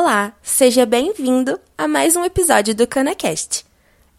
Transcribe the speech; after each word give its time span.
Olá, 0.00 0.32
seja 0.44 0.86
bem-vindo 0.86 1.58
a 1.76 1.88
mais 1.88 2.14
um 2.14 2.24
episódio 2.24 2.72
do 2.72 2.86
CanaCast. 2.86 3.66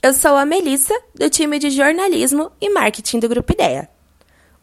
Eu 0.04 0.14
sou 0.14 0.36
a 0.36 0.44
Melissa, 0.44 0.94
do 1.16 1.30
time 1.30 1.58
de 1.58 1.70
jornalismo 1.70 2.52
e 2.60 2.70
marketing 2.70 3.20
do 3.20 3.30
Grupo 3.30 3.54
Ideia. 3.54 3.90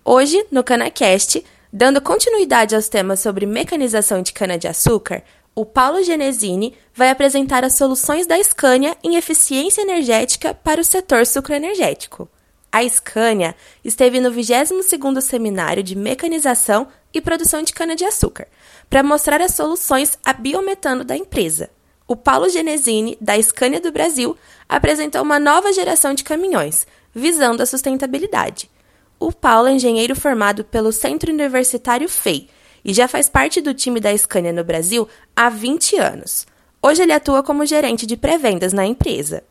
Hoje, 0.05 0.47
no 0.53 0.63
CanaCast, 0.63 1.43
dando 1.73 2.03
continuidade 2.03 2.75
aos 2.75 2.91
temas 2.91 3.21
sobre 3.21 3.47
mecanização 3.47 4.21
de 4.21 4.35
cana-de-açúcar, 4.35 5.23
o 5.55 5.65
Paulo 5.65 6.03
Genesini 6.03 6.77
vai 6.95 7.09
apresentar 7.09 7.65
as 7.65 7.77
soluções 7.77 8.27
da 8.27 8.39
Scania 8.45 8.95
em 9.03 9.17
eficiência 9.17 9.81
energética 9.81 10.53
para 10.53 10.83
o 10.83 10.85
setor 10.85 11.25
sucroenergético. 11.25 12.29
A 12.77 12.87
Scania 12.87 13.57
esteve 13.83 14.21
no 14.21 14.31
22º 14.31 15.23
Seminário 15.23 15.83
de 15.83 15.97
Mecanização 15.97 16.89
e 17.11 17.23
Produção 17.23 17.63
de 17.63 17.73
Cana-de-Açúcar, 17.73 18.47
para 18.91 19.03
mostrar 19.03 19.41
as 19.41 19.55
soluções 19.55 20.19
a 20.23 20.35
biometano 20.35 21.03
da 21.03 21.17
empresa. 21.17 21.71
O 22.07 22.15
Paulo 22.15 22.51
Genesini, 22.51 23.17
da 23.19 23.41
Scania 23.41 23.81
do 23.81 23.91
Brasil, 23.91 24.37
apresentou 24.69 25.23
uma 25.23 25.39
nova 25.39 25.73
geração 25.73 26.13
de 26.13 26.23
caminhões, 26.23 26.87
visando 27.15 27.63
a 27.63 27.67
sustentabilidade. 27.67 28.71
O 29.19 29.33
Paulo 29.33 29.69
é 29.69 29.73
engenheiro 29.73 30.15
formado 30.15 30.63
pelo 30.63 30.93
Centro 30.93 31.33
Universitário 31.33 32.11
FEI 32.11 32.47
e 32.85 32.93
já 32.93 33.09
faz 33.09 33.27
parte 33.27 33.63
do 33.63 33.73
time 33.73 34.01
da 34.01 34.15
Scania 34.15 34.53
no 34.53 34.63
Brasil 34.63 35.09
há 35.35 35.49
20 35.49 35.97
anos. 35.97 36.47
Hoje 36.83 37.03
ele 37.03 37.15
atua 37.15 37.43
como 37.43 37.65
gerente 37.65 38.05
de 38.05 38.19
pré-vendas 38.19 38.75
na 38.75 38.85
empresa. 38.85 39.43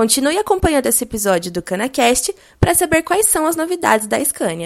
Continue 0.00 0.38
acompanhando 0.38 0.86
esse 0.86 1.04
episódio 1.04 1.52
do 1.52 1.62
CanaCast 1.62 2.34
para 2.58 2.74
saber 2.74 3.02
quais 3.02 3.26
são 3.26 3.44
as 3.44 3.54
novidades 3.54 4.06
da 4.06 4.18
Scania. 4.24 4.64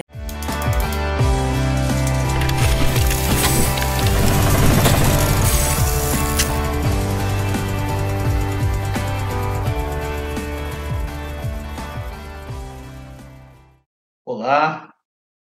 Olá, 14.23 14.93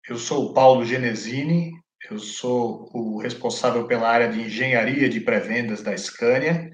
eu 0.07 0.17
sou 0.17 0.45
o 0.45 0.53
Paulo 0.53 0.85
Genesini, 0.85 1.73
eu 2.09 2.17
sou 2.17 2.89
o 2.93 3.17
responsável 3.17 3.85
pela 3.85 4.07
área 4.07 4.29
de 4.29 4.39
engenharia 4.39 5.09
de 5.09 5.19
pré-vendas 5.19 5.83
da 5.83 5.97
Scania. 5.97 6.73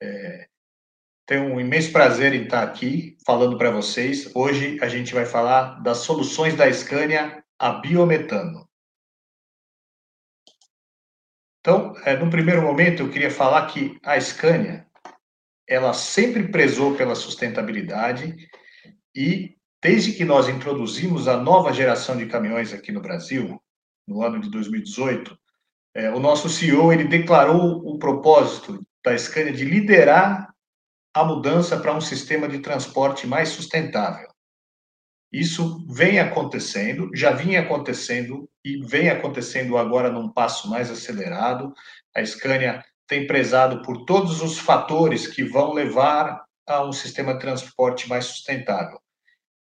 É, 0.00 0.49
tenho 1.30 1.44
um 1.44 1.60
imenso 1.60 1.92
prazer 1.92 2.34
em 2.34 2.42
estar 2.42 2.60
aqui 2.60 3.16
falando 3.24 3.56
para 3.56 3.70
vocês. 3.70 4.34
Hoje 4.34 4.80
a 4.82 4.88
gente 4.88 5.14
vai 5.14 5.24
falar 5.24 5.80
das 5.80 5.98
soluções 5.98 6.56
da 6.56 6.68
Scania 6.72 7.40
a 7.56 7.74
biometano. 7.74 8.68
Então, 11.60 11.94
é, 12.04 12.16
no 12.16 12.28
primeiro 12.28 12.62
momento, 12.62 13.04
eu 13.04 13.10
queria 13.10 13.30
falar 13.30 13.64
que 13.66 13.96
a 14.02 14.20
Scania 14.20 14.84
ela 15.68 15.92
sempre 15.92 16.48
prezou 16.48 16.96
pela 16.96 17.14
sustentabilidade 17.14 18.34
e 19.14 19.54
desde 19.80 20.14
que 20.14 20.24
nós 20.24 20.48
introduzimos 20.48 21.28
a 21.28 21.36
nova 21.36 21.72
geração 21.72 22.16
de 22.16 22.26
caminhões 22.26 22.72
aqui 22.72 22.90
no 22.90 23.00
Brasil, 23.00 23.62
no 24.04 24.20
ano 24.20 24.40
de 24.40 24.50
2018, 24.50 25.38
é, 25.94 26.10
o 26.10 26.18
nosso 26.18 26.48
CEO 26.48 26.92
ele 26.92 27.04
declarou 27.04 27.88
o 27.88 28.00
propósito 28.00 28.84
da 29.04 29.16
Scania 29.16 29.52
de 29.52 29.64
liderar 29.64 30.49
a 31.14 31.24
mudança 31.24 31.76
para 31.76 31.94
um 31.94 32.00
sistema 32.00 32.48
de 32.48 32.60
transporte 32.60 33.26
mais 33.26 33.48
sustentável. 33.50 34.28
Isso 35.32 35.86
vem 35.88 36.18
acontecendo, 36.18 37.10
já 37.14 37.32
vinha 37.32 37.60
acontecendo 37.60 38.48
e 38.64 38.84
vem 38.84 39.08
acontecendo 39.08 39.78
agora 39.78 40.10
num 40.10 40.28
passo 40.28 40.68
mais 40.68 40.90
acelerado. 40.90 41.72
A 42.14 42.24
Scania 42.24 42.84
tem 43.06 43.26
prezado 43.26 43.82
por 43.82 44.04
todos 44.04 44.42
os 44.42 44.58
fatores 44.58 45.26
que 45.26 45.44
vão 45.44 45.72
levar 45.72 46.44
a 46.66 46.84
um 46.84 46.92
sistema 46.92 47.34
de 47.34 47.40
transporte 47.40 48.08
mais 48.08 48.26
sustentável, 48.26 49.00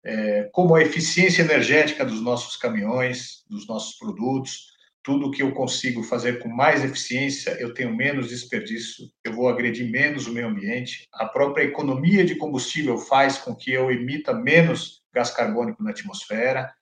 é, 0.05 0.49
como 0.53 0.75
a 0.75 0.83
eficiência 0.83 1.43
energética 1.43 2.05
dos 2.05 2.21
nossos 2.21 2.57
caminhões, 2.57 3.45
dos 3.49 3.67
nossos 3.67 3.97
produtos, 3.97 4.76
tudo 5.07 5.31
que 5.31 5.41
eu 5.41 5.53
consigo 5.53 6.03
fazer 6.03 6.41
com 6.41 6.49
mais 6.49 6.85
eficiência, 6.85 7.57
eu 7.61 7.73
tenho 7.73 7.95
menos 7.95 8.29
desperdício, 8.29 9.09
eu 9.25 9.33
vou 9.33 9.49
agredir 9.49 9.89
menos 9.89 10.27
o 10.27 10.33
meio 10.33 10.49
ambiente. 10.49 11.07
A 11.13 11.27
própria 11.27 11.63
economia 11.63 12.25
de 12.25 12.35
combustível 12.35 12.99
faz 12.99 13.39
com 13.39 13.55
que 13.55 13.73
eu 13.73 13.89
emita 13.89 14.35
menos 14.35 15.05
gás 15.15 15.31
carbônico 15.31 15.81
na 15.81 15.91
atmosfera. 15.91 16.75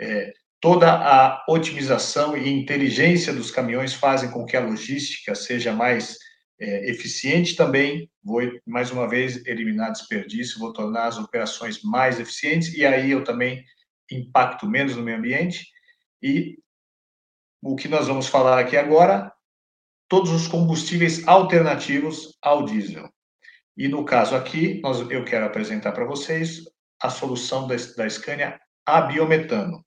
É, 0.00 0.32
toda 0.58 0.94
a 0.94 1.44
otimização 1.46 2.34
e 2.38 2.48
inteligência 2.48 3.34
dos 3.34 3.50
caminhões 3.50 3.92
fazem 3.92 4.30
com 4.30 4.46
que 4.46 4.56
a 4.56 4.64
logística 4.64 5.34
seja 5.34 5.74
mais 5.74 6.16
é, 6.58 6.88
eficiente 6.88 7.54
também. 7.54 8.10
Vou, 8.24 8.40
mais 8.66 8.90
uma 8.90 9.06
vez, 9.06 9.44
eliminar 9.44 9.92
desperdício, 9.92 10.58
vou 10.58 10.72
tornar 10.72 11.04
as 11.04 11.18
operações 11.18 11.82
mais 11.82 12.18
eficientes 12.18 12.72
e 12.72 12.86
aí 12.86 13.10
eu 13.10 13.22
também 13.22 13.62
impacto 14.10 14.66
menos 14.66 14.96
no 14.96 15.02
meio 15.02 15.18
ambiente. 15.18 15.66
E 16.22 16.56
o 17.62 17.76
que 17.76 17.88
nós 17.88 18.08
vamos 18.08 18.26
falar 18.26 18.58
aqui 18.58 18.76
agora, 18.76 19.32
todos 20.08 20.30
os 20.32 20.48
combustíveis 20.48 21.26
alternativos 21.26 22.36
ao 22.42 22.64
diesel. 22.64 23.08
E 23.76 23.88
no 23.88 24.04
caso 24.04 24.34
aqui, 24.34 24.80
nós, 24.82 25.00
eu 25.10 25.24
quero 25.24 25.46
apresentar 25.46 25.92
para 25.92 26.04
vocês 26.04 26.64
a 27.00 27.08
solução 27.08 27.66
da, 27.66 27.74
da 27.96 28.10
Scania 28.10 28.60
a 28.84 29.00
biometano, 29.02 29.84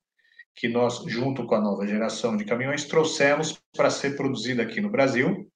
que 0.56 0.69
nós, 0.69 1.03
junto 1.06 1.46
com 1.46 1.56
a 1.56 1.62
nova 1.62 1.85
geração 1.85 2.38
de 2.38 2.46
caminhões, 2.46 2.85
trouxemos 2.85 3.62
para 3.75 3.90
ser 3.90 4.16
produzida 4.16 4.64
aqui 4.64 4.80
no 4.80 4.90
Brasil, 4.90 5.52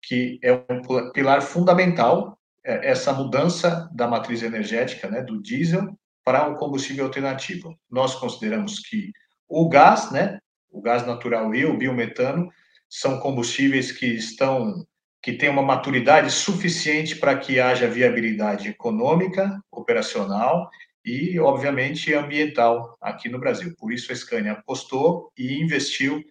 que 0.00 0.38
é 0.42 0.52
um 0.52 1.10
pilar 1.12 1.42
fundamental, 1.42 2.38
é, 2.64 2.90
essa 2.90 3.12
mudança 3.12 3.90
da 3.92 4.06
matriz 4.06 4.42
energética, 4.42 5.10
né, 5.10 5.20
do 5.20 5.42
diesel, 5.42 5.98
para 6.24 6.48
um 6.48 6.54
combustível 6.54 7.04
alternativo. 7.04 7.76
Nós 7.90 8.14
consideramos 8.14 8.78
que 8.80 9.12
o 9.48 9.68
gás, 9.68 10.10
né, 10.10 10.38
o 10.76 10.82
gás 10.82 11.06
natural 11.06 11.54
e 11.54 11.64
o 11.64 11.76
biometano 11.76 12.52
são 12.88 13.18
combustíveis 13.18 13.90
que 13.90 14.06
estão 14.06 14.86
que 15.22 15.32
têm 15.32 15.48
uma 15.48 15.62
maturidade 15.62 16.30
suficiente 16.30 17.16
para 17.16 17.36
que 17.36 17.58
haja 17.58 17.88
viabilidade 17.88 18.68
econômica, 18.68 19.60
operacional 19.72 20.70
e, 21.04 21.36
obviamente, 21.40 22.14
ambiental 22.14 22.96
aqui 23.00 23.28
no 23.28 23.40
Brasil. 23.40 23.74
Por 23.76 23.92
isso 23.92 24.12
a 24.12 24.14
Scania 24.14 24.52
apostou 24.52 25.32
e 25.36 25.60
investiu 25.60 26.22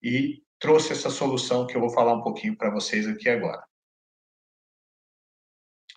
e 0.00 0.40
trouxe 0.60 0.92
essa 0.92 1.10
solução 1.10 1.66
que 1.66 1.76
eu 1.76 1.80
vou 1.80 1.90
falar 1.90 2.14
um 2.14 2.22
pouquinho 2.22 2.56
para 2.56 2.70
vocês 2.70 3.08
aqui 3.08 3.28
agora. 3.28 3.64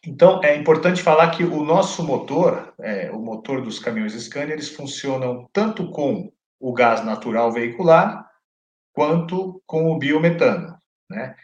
Então, 0.03 0.41
é 0.43 0.55
importante 0.55 1.03
falar 1.03 1.29
que 1.31 1.43
o 1.43 1.63
nosso 1.63 2.01
motor, 2.01 2.73
é, 2.79 3.11
o 3.11 3.19
motor 3.19 3.61
dos 3.61 3.77
caminhões 3.77 4.13
Scania, 4.13 4.53
eles 4.53 4.69
funcionam 4.69 5.47
tanto 5.53 5.91
com 5.91 6.31
o 6.59 6.73
gás 6.73 7.03
natural 7.03 7.51
veicular, 7.51 8.27
quanto 8.93 9.61
com 9.65 9.91
o 9.91 9.97
biometano. 9.97 10.77
Né? 11.09 11.35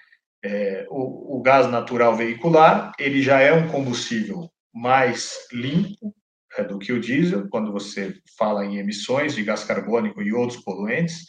É, 0.43 0.85
o, 0.89 1.37
o, 1.37 1.41
gás 1.41 1.69
natural 1.69 2.15
veicular 2.15 2.91
ele 2.99 3.21
já 3.21 3.39
é 3.39 3.53
um 3.53 3.69
combustível 3.69 4.49
mais 4.73 5.47
limpo 5.53 6.13
é, 6.57 6.63
do 6.63 6.77
que 6.79 6.91
o 6.91 6.99
diesel, 6.99 7.47
quando 7.49 7.71
você 7.71 8.13
fala 8.37 8.65
em 8.65 8.77
emissões 8.77 9.35
de 9.35 9.43
gás 9.43 9.63
carbônico 9.63 10.21
e 10.21 10.33
outros 10.33 10.61
poluentes, 10.61 11.25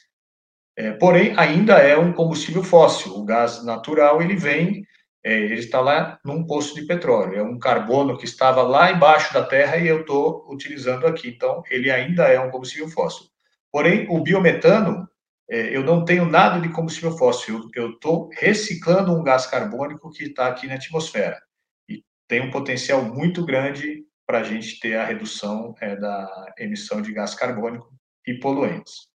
é, 0.76 0.92
porém 0.92 1.34
ainda 1.38 1.74
é 1.74 1.96
um 1.96 2.12
combustível 2.12 2.64
fóssil. 2.64 3.14
O 3.14 3.24
gás 3.24 3.64
natural 3.64 4.20
ele 4.20 4.34
vem, 4.34 4.82
é, 5.22 5.34
ele 5.34 5.60
está 5.60 5.80
lá 5.80 6.18
num 6.24 6.44
poço 6.46 6.74
de 6.74 6.86
petróleo, 6.86 7.38
é 7.38 7.42
um 7.42 7.58
carbono 7.58 8.18
que 8.18 8.24
estava 8.24 8.62
lá 8.62 8.90
embaixo 8.90 9.32
da 9.32 9.44
terra 9.44 9.76
e 9.76 9.86
eu 9.86 10.00
estou 10.00 10.44
utilizando 10.50 11.06
aqui. 11.06 11.28
Então 11.28 11.62
ele 11.70 11.90
ainda 11.90 12.24
é 12.24 12.40
um 12.40 12.50
combustível 12.50 12.88
fóssil. 12.88 13.33
Porém, 13.74 14.06
o 14.08 14.20
biometano, 14.20 15.10
é, 15.50 15.76
eu 15.76 15.82
não 15.82 16.04
tenho 16.04 16.24
nada 16.24 16.60
de 16.60 16.72
combustível 16.72 17.18
fóssil, 17.18 17.68
eu 17.74 17.90
estou 17.90 18.30
reciclando 18.32 19.12
um 19.12 19.24
gás 19.24 19.48
carbônico 19.48 20.12
que 20.12 20.22
está 20.22 20.46
aqui 20.46 20.68
na 20.68 20.76
atmosfera. 20.76 21.42
E 21.88 22.04
tem 22.28 22.40
um 22.40 22.52
potencial 22.52 23.02
muito 23.02 23.44
grande 23.44 24.04
para 24.24 24.38
a 24.38 24.42
gente 24.44 24.78
ter 24.78 24.96
a 24.96 25.04
redução 25.04 25.74
é, 25.80 25.96
da 25.96 26.54
emissão 26.56 27.02
de 27.02 27.12
gás 27.12 27.34
carbônico 27.34 27.92
e 28.24 28.34
poluentes. 28.34 29.08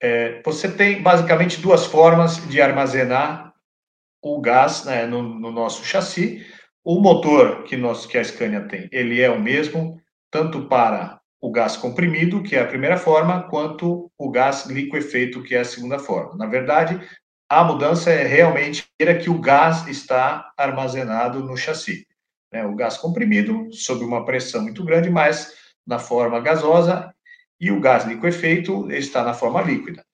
É, 0.00 0.40
você 0.42 0.70
tem 0.70 1.02
basicamente 1.02 1.60
duas 1.60 1.84
formas 1.84 2.48
de 2.48 2.62
armazenar 2.62 3.52
o 4.22 4.40
gás 4.40 4.84
né, 4.84 5.04
no, 5.04 5.20
no, 5.20 5.50
nosso 5.50 5.84
chassi. 5.84 6.46
O 6.84 7.00
motor 7.00 7.64
que, 7.64 7.76
nós, 7.76 8.06
que 8.06 8.16
a 8.16 8.22
Scania 8.22 8.68
tem, 8.68 8.88
ele 8.92 9.20
é 9.20 9.28
o 9.28 9.42
mesmo, 9.42 10.00
tanto 10.30 10.68
para 10.68 11.20
o 11.40 11.50
gás 11.50 11.76
comprimido, 11.76 12.42
que 12.42 12.56
é 12.56 12.60
a 12.60 12.66
primeira 12.66 12.96
forma, 12.96 13.42
quanto 13.48 14.10
o 14.18 14.30
gás 14.30 14.66
liquefeito, 14.66 15.42
que 15.42 15.54
é 15.54 15.60
a 15.60 15.64
segunda 15.64 15.98
forma. 15.98 16.36
Na 16.36 16.46
verdade, 16.46 17.00
a 17.48 17.62
mudança 17.62 18.10
é 18.10 18.24
realmente 18.26 18.86
que 19.22 19.30
o 19.30 19.40
gás 19.40 19.86
está 19.86 20.52
armazenado 20.56 21.40
no 21.44 21.56
chassi. 21.56 22.06
Né? 22.52 22.64
O 22.64 22.74
gás 22.74 22.96
comprimido, 22.96 23.68
sob 23.72 24.04
uma 24.04 24.24
pressão 24.24 24.62
muito 24.62 24.84
grande, 24.84 25.10
mas 25.10 25.52
na 25.86 25.98
forma 25.98 26.40
gasosa, 26.40 27.14
e 27.60 27.70
o 27.70 27.80
gás 27.80 28.04
liquefeito 28.04 28.90
está 28.90 29.22
na 29.22 29.32
forma 29.34 29.62
líquida. 29.62 30.04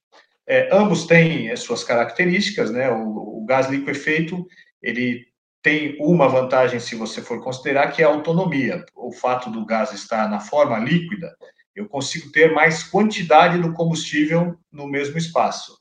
é, 0.46 0.68
ambos 0.72 1.06
têm 1.06 1.50
as 1.50 1.60
suas 1.60 1.84
características, 1.84 2.70
né? 2.70 2.90
O, 2.90 3.42
o 3.42 3.44
gás 3.46 3.68
liquefeito, 3.68 4.46
ele 4.82 5.26
tem 5.62 5.96
uma 6.00 6.28
vantagem, 6.28 6.80
se 6.80 6.96
você 6.96 7.22
for 7.22 7.42
considerar, 7.42 7.92
que 7.92 8.02
é 8.02 8.04
a 8.04 8.08
autonomia. 8.08 8.84
O 8.96 9.12
fato 9.12 9.48
do 9.48 9.64
gás 9.64 9.92
estar 9.92 10.28
na 10.28 10.40
forma 10.40 10.78
líquida, 10.78 11.34
eu 11.74 11.88
consigo 11.88 12.32
ter 12.32 12.52
mais 12.52 12.82
quantidade 12.82 13.58
do 13.58 13.72
combustível 13.72 14.58
no 14.70 14.88
mesmo 14.88 15.16
espaço. 15.16 15.78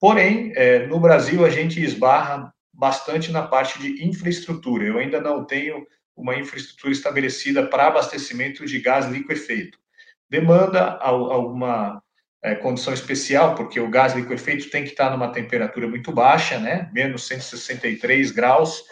Porém, 0.00 0.52
é, 0.56 0.86
no 0.86 0.98
Brasil, 0.98 1.44
a 1.44 1.50
gente 1.50 1.82
esbarra 1.82 2.52
bastante 2.72 3.30
na 3.30 3.42
parte 3.42 3.78
de 3.78 4.04
infraestrutura. 4.06 4.84
Eu 4.84 4.98
ainda 4.98 5.20
não 5.20 5.44
tenho 5.44 5.86
uma 6.16 6.34
infraestrutura 6.36 6.92
estabelecida 6.92 7.66
para 7.66 7.88
abastecimento 7.88 8.64
de 8.64 8.80
gás 8.80 9.06
liquefeito. 9.06 9.78
Demanda 10.30 10.96
alguma 11.00 12.02
é, 12.42 12.54
condição 12.54 12.94
especial, 12.94 13.54
porque 13.54 13.78
o 13.78 13.90
gás 13.90 14.14
liquefeito 14.14 14.70
tem 14.70 14.84
que 14.84 14.90
estar 14.90 15.10
numa 15.10 15.32
temperatura 15.32 15.86
muito 15.86 16.12
baixa, 16.12 16.58
né? 16.58 16.88
menos 16.92 17.26
163 17.26 18.30
graus 18.30 18.82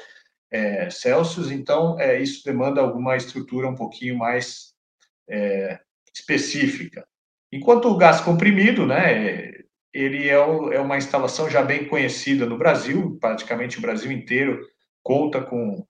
é, 0.51 0.89
Celsius, 0.91 1.51
então 1.51 1.99
é, 1.99 2.21
isso 2.21 2.45
demanda 2.45 2.81
alguma 2.81 3.17
estrutura 3.17 3.69
um 3.69 3.75
pouquinho 3.75 4.17
mais 4.17 4.75
é, 5.29 5.81
específica. 6.15 7.07
Enquanto 7.53 7.89
o 7.89 7.97
gás 7.97 8.21
comprimido, 8.21 8.87
né, 8.87 9.53
ele 9.93 10.29
é, 10.29 10.39
o, 10.39 10.73
é 10.73 10.81
uma 10.81 10.99
instalação 10.99 11.49
já 11.49 11.63
bem 11.63 11.87
conhecida 11.87 12.47
no 12.47 12.59
Brasil, 12.59 13.19
praticamente 13.21 13.79
o 13.79 13.81
Brasil 13.81 14.11
inteiro 14.13 14.61
conta 15.03 15.41
com, 15.41 15.87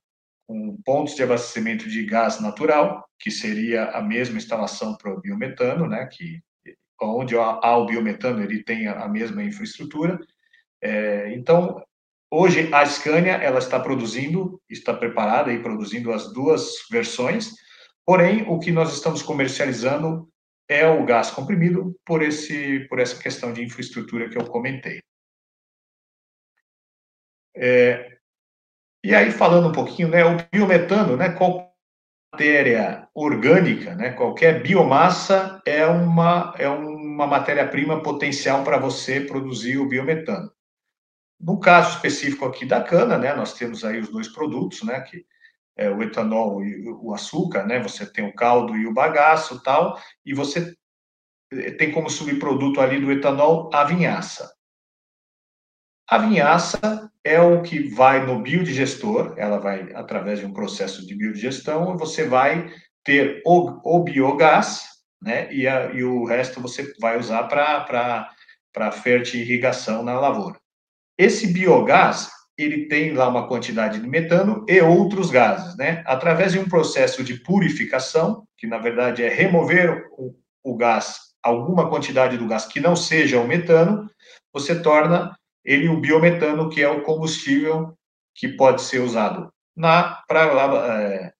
com 0.47 0.77
pontos 0.85 1.15
de 1.15 1.23
abastecimento 1.23 1.89
de 1.89 2.05
gás 2.05 2.41
natural, 2.41 3.05
que 3.19 3.31
seria 3.31 3.87
a 3.91 4.03
mesma 4.03 4.39
instalação 4.39 4.97
para 4.97 5.13
o 5.13 5.21
biometano, 5.21 5.89
né, 5.89 6.07
que 6.07 6.41
onde 7.01 7.37
há 7.37 7.77
o 7.77 7.87
biometano 7.87 8.43
ele 8.43 8.63
tem 8.63 8.89
a 8.89 9.07
mesma 9.09 9.43
infraestrutura. 9.43 10.19
É, 10.83 11.35
então, 11.35 11.83
hoje 12.37 12.69
a 12.73 12.85
Scania 12.85 13.35
ela 13.35 13.59
está 13.59 13.81
produzindo, 13.81 14.61
está 14.69 14.93
preparada 14.93 15.53
e 15.53 15.63
produzindo 15.63 16.13
as 16.13 16.33
duas 16.33 16.87
versões. 16.91 17.53
Porém, 18.05 18.45
o 18.49 18.59
que 18.59 18.71
nós 18.71 18.93
estamos 18.93 19.23
comercializando 19.23 20.29
é 20.69 20.87
o 20.87 21.05
gás 21.05 21.31
comprimido 21.31 21.99
por, 22.05 22.23
esse, 22.23 22.81
por 22.89 22.99
essa 22.99 23.21
questão 23.21 23.53
de 23.53 23.65
infraestrutura 23.65 24.29
que 24.29 24.37
eu 24.37 24.45
comentei. 24.45 25.01
É, 27.57 28.19
e 29.03 29.15
aí, 29.15 29.31
falando 29.31 29.69
um 29.69 29.73
pouquinho, 29.73 30.09
né, 30.09 30.25
o 30.25 30.37
biometano, 30.53 31.17
né, 31.17 31.29
matéria 32.33 33.09
orgânica, 33.15 33.95
né, 33.95 34.11
qualquer 34.11 34.63
biomassa 34.63 35.63
é 35.65 35.87
uma, 35.87 36.55
é 36.59 36.69
uma 36.69 37.27
matéria-prima 37.27 38.03
potencial 38.03 38.63
para 38.63 38.79
você 38.79 39.21
produzir 39.21 39.79
o 39.79 39.89
biometano. 39.89 40.56
No 41.39 41.61
caso 41.61 41.97
específico 41.97 42.45
aqui 42.45 42.65
da 42.65 42.83
cana, 42.83 43.19
né, 43.19 43.35
nós 43.35 43.53
temos 43.55 43.85
aí 43.85 44.01
os 44.01 44.09
dois 44.09 44.29
produtos, 44.29 44.83
né, 44.83 45.01
que 45.01 45.25
é, 45.77 45.91
o 45.91 46.03
etanol 46.03 46.65
e 46.65 46.89
o 46.89 47.13
açúcar, 47.13 47.67
né? 47.67 47.79
Você 47.81 48.11
tem 48.11 48.27
o 48.27 48.35
caldo 48.35 48.75
e 48.75 48.87
o 48.87 48.95
bagaço, 48.95 49.63
tal, 49.63 50.01
e 50.25 50.33
você 50.33 50.75
eh, 51.53 51.73
tem 51.73 51.93
como 51.93 52.09
subproduto 52.09 52.81
ali 52.81 53.01
do 53.01 53.13
etanol 53.13 53.71
a 53.73 53.85
vinhaça. 53.85 54.51
A 56.09 56.19
vinhaça 56.19 57.11
é 57.23 57.41
o 57.41 57.63
que 57.63 57.89
vai 57.89 58.25
no 58.25 58.41
biodigestor, 58.41 59.35
ela 59.37 59.59
vai 59.59 59.93
através 59.95 60.39
de 60.39 60.47
um 60.47 60.53
processo 60.53 61.07
de 61.07 61.15
biodigestão, 61.15 61.97
você 61.97 62.25
vai 62.27 62.73
ter 63.05 63.43
o, 63.45 63.99
o 63.99 64.03
biogás, 64.03 64.85
né? 65.21 65.53
E, 65.53 65.69
a, 65.69 65.93
e 65.93 66.03
o 66.03 66.25
resto 66.25 66.61
você 66.61 66.95
vai 67.01 67.19
usar 67.19 67.45
para 67.45 68.93
fertirrigação 68.93 70.03
na 70.03 70.19
lavoura. 70.19 70.59
Esse 71.19 71.47
biogás, 71.47 72.31
ele 72.57 72.87
tem 72.87 73.13
lá 73.13 73.29
uma 73.29 73.47
quantidade 73.47 74.01
de 74.01 74.09
metano 74.09 74.65
e 74.69 74.81
outros 74.81 75.31
gases, 75.31 75.77
né? 75.77 76.03
Através 76.07 76.53
de 76.53 76.59
um 76.59 76.69
processo 76.69 77.23
de 77.23 77.41
purificação, 77.41 78.47
que 78.57 78.67
na 78.67 78.79
verdade 78.79 79.23
é 79.23 79.29
remover 79.29 80.07
o, 80.13 80.35
o 80.63 80.77
gás, 80.77 81.19
alguma 81.43 81.89
quantidade 81.89 82.37
do 82.37 82.47
gás 82.47 82.67
que 82.67 82.81
não 82.81 82.97
seja 82.97 83.41
o 83.41 83.47
metano, 83.47 84.11
você 84.53 84.81
torna 84.81 85.37
ele 85.65 85.89
o 85.89 86.01
biometano, 86.01 86.71
que 86.71 86.83
é 86.83 86.89
o 86.89 87.03
combustível 87.03 87.97
que 88.35 88.49
pode 88.49 88.83
ser 88.83 89.01
usado 89.01 89.51
na 89.77 90.23
para 90.27 90.45
é, 90.95 91.33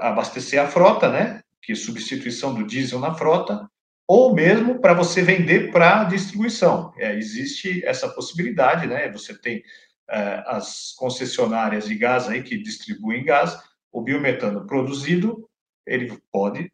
abastecer 0.00 0.60
a 0.60 0.68
frota, 0.68 1.08
né? 1.08 1.40
Que 1.62 1.72
é 1.72 1.74
substituição 1.76 2.54
do 2.54 2.66
diesel 2.66 3.00
na 3.00 3.14
frota, 3.14 3.68
ou 4.08 4.34
mesmo 4.34 4.80
para 4.80 4.94
você 4.94 5.20
vender 5.20 5.70
para 5.70 6.04
distribuição. 6.04 6.94
É, 6.96 7.14
existe 7.14 7.84
essa 7.84 8.08
possibilidade, 8.08 8.86
né? 8.86 9.12
Você 9.12 9.38
tem 9.38 9.62
é, 10.08 10.42
as 10.46 10.94
concessionárias 10.96 11.86
de 11.86 11.94
gás 11.94 12.26
aí 12.26 12.42
que 12.42 12.56
distribuem 12.56 13.22
gás, 13.22 13.54
o 13.92 14.00
biometano 14.00 14.66
produzido, 14.66 15.46
ele 15.86 16.18
pode 16.32 16.72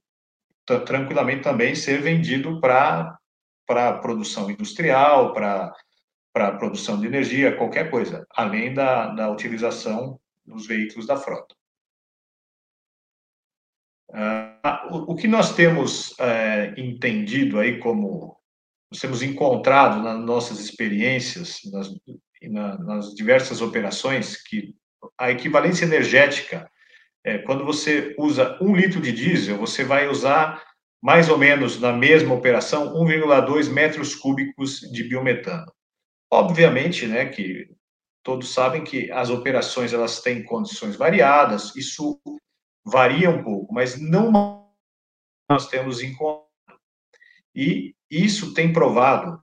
tranquilamente 0.87 1.43
também 1.43 1.75
ser 1.75 2.01
vendido 2.01 2.61
para 2.61 3.19
para 3.67 3.99
produção 3.99 4.51
industrial, 4.51 5.33
para 5.33 5.73
para 6.33 6.53
produção 6.57 6.99
de 7.01 7.07
energia, 7.07 7.57
qualquer 7.57 7.91
coisa, 7.91 8.27
além 8.31 8.75
da, 8.75 9.07
da 9.15 9.31
utilização 9.31 10.19
dos 10.45 10.67
veículos 10.67 11.07
da 11.07 11.17
frota. 11.17 11.55
Uh, 14.11 15.09
o, 15.09 15.17
que 15.17 15.27
nós 15.27 15.55
temos 15.55 16.15
é, 16.21 16.75
entendido 16.77 17.59
aí 17.59 17.79
como 17.79 18.37
nós 18.91 19.01
temos 19.01 19.23
encontrado 19.23 20.03
nas 20.03 20.21
nossas 20.21 20.61
experiências, 20.61 21.59
nas, 21.73 21.91
na, 22.43 22.79
nas 22.79 23.15
diversas 23.15 23.61
operações 23.61 24.41
que 24.43 24.75
a 25.19 25.31
equivalência 25.31 25.85
energética, 25.85 26.71
é, 27.25 27.39
quando 27.39 27.65
você 27.65 28.15
usa 28.19 28.56
um 28.61 28.75
litro 28.77 29.01
de 29.01 29.12
diesel, 29.12 29.59
você 29.59 29.85
vai 29.85 30.09
usar 30.09 30.62
mais 31.03 31.29
ou 31.29 31.37
menos 31.37 31.81
na 31.81 31.93
mesma 31.93 32.35
operação 32.35 32.95
1,2 32.95 33.69
metros 33.71 34.15
cúbicos 34.15 34.81
de 34.81 35.05
biometano. 35.05 35.71
Obviamente, 36.31 37.06
né, 37.06 37.27
que 37.27 37.69
todos 38.23 38.55
sabem 38.55 38.83
que 38.83 39.11
as 39.12 39.29
operações 39.29 39.93
elas 39.93 40.21
têm 40.23 40.43
condições 40.43 40.97
variadas, 40.97 41.77
isso 41.77 42.19
varia 42.85 43.31
um 43.31 43.43
pouco, 43.43 43.73
mas 43.73 44.01
não 44.01 44.31
nós 45.49 45.69
temos 45.69 46.03
em 46.03 46.15
conta. 46.15 46.44
E 47.55 47.94
isso 48.11 48.55
tem 48.55 48.73
provado 48.73 49.43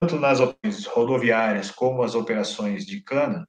tanto 0.00 0.16
nas 0.16 0.40
operações 0.40 0.86
rodoviárias 0.86 1.70
como 1.70 2.02
as 2.02 2.14
operações 2.14 2.86
de 2.86 3.02
cana, 3.02 3.46